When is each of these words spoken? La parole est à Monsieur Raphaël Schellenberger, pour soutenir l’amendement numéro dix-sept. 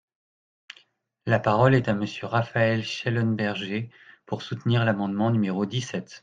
La 1.27 1.37
parole 1.39 1.75
est 1.75 1.87
à 1.87 1.93
Monsieur 1.93 2.25
Raphaël 2.25 2.83
Schellenberger, 2.83 3.91
pour 4.25 4.41
soutenir 4.41 4.83
l’amendement 4.83 5.29
numéro 5.29 5.67
dix-sept. 5.67 6.19